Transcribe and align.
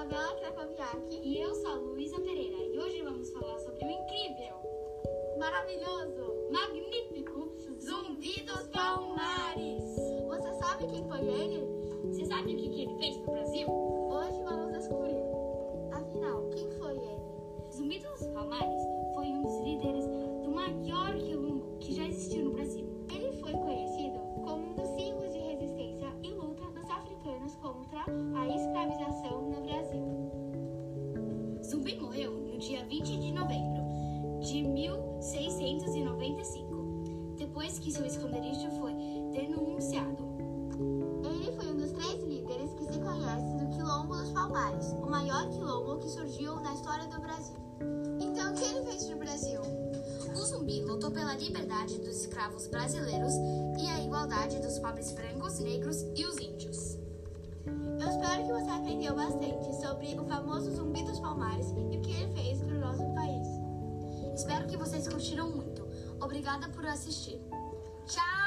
Isabela 0.00 0.34
Trepoviak. 0.36 1.20
E 1.22 1.38
eu 1.42 1.54
sou 1.56 1.72
a 1.72 1.74
Luísa 1.74 2.18
Pereira 2.22 2.56
e 2.56 2.78
hoje 2.78 3.02
vamos 3.02 3.30
falar 3.32 3.58
sobre 3.58 3.84
o 3.84 3.90
incrível, 3.90 4.56
maravilhoso, 5.38 6.48
magnífico 6.50 7.52
Zumbi 7.78 8.40
dos 8.40 8.66
Palmares. 8.68 9.84
Você 10.26 10.52
sabe 10.54 10.86
quem 10.86 11.06
foi 11.06 11.20
ele? 11.20 11.66
Você 12.04 12.24
sabe 12.24 12.54
o 12.54 12.56
que, 12.56 12.68
que 12.70 12.82
ele 12.82 12.96
fez 12.96 13.18
pro 13.18 13.32
Brasil? 13.32 13.68
Hoje 13.68 14.42
vamos 14.42 14.72
descobrir. 14.72 15.22
Afinal, 15.92 16.48
quem 16.48 16.70
foi 16.70 16.96
ele? 16.96 17.20
Zumbi 17.70 17.98
dos 17.98 18.26
Palmares 18.28 18.79
Zumbi 31.70 31.96
morreu 32.00 32.32
no 32.32 32.58
dia 32.58 32.84
20 32.84 33.20
de 33.20 33.30
novembro 33.30 33.84
de 34.40 34.64
1695, 34.64 37.36
depois 37.38 37.78
que 37.78 37.92
seu 37.92 38.04
esconderijo 38.04 38.68
foi 38.80 38.92
denunciado. 39.30 40.28
Ele 41.22 41.52
foi 41.52 41.70
um 41.70 41.76
dos 41.76 41.92
três 41.92 42.24
líderes 42.24 42.74
que 42.74 42.92
se 42.92 42.98
conhece 42.98 43.56
do 43.56 43.68
Quilombo 43.68 44.16
dos 44.16 44.32
Palmares, 44.32 44.90
o 44.94 45.08
maior 45.08 45.48
quilombo 45.48 45.98
que 45.98 46.08
surgiu 46.08 46.56
na 46.56 46.74
história 46.74 47.06
do 47.06 47.20
Brasil. 47.20 47.54
Então, 48.20 48.52
o 48.52 48.56
que 48.56 48.64
ele 48.64 48.84
fez 48.86 49.04
pro 49.04 49.18
Brasil? 49.18 49.60
O 50.34 50.44
zumbi 50.44 50.82
lutou 50.82 51.12
pela 51.12 51.36
liberdade 51.36 52.00
dos 52.00 52.22
escravos 52.22 52.66
brasileiros 52.66 53.34
e 53.78 53.86
a 53.86 54.02
igualdade 54.02 54.58
dos 54.58 54.76
pobres 54.80 55.12
brancos, 55.12 55.60
negros 55.60 56.02
e 56.16 56.26
os 56.26 56.36
índios. 56.36 56.98
Eu 58.00 58.08
espero 58.08 58.46
que 58.46 58.52
você 58.52 58.70
aprendeu 58.70 59.14
bastante 59.14 59.76
sobre 59.76 60.18
o 60.18 60.24
famoso 60.24 60.74
Zumbi 60.74 61.02
dos 61.02 61.09
Palmares 61.30 61.68
e 61.90 61.96
o 61.96 62.00
que 62.00 62.10
ele 62.10 62.34
fez 62.34 62.60
pro 62.60 62.76
nosso 62.76 63.04
país. 63.14 63.46
Espero 64.34 64.66
que 64.66 64.76
vocês 64.76 65.06
curtiram 65.06 65.48
muito. 65.48 65.86
Obrigada 66.20 66.68
por 66.70 66.84
assistir. 66.84 67.40
Tchau! 68.06 68.39